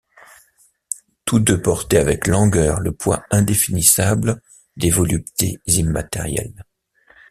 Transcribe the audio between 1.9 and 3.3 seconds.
avec langueur le poids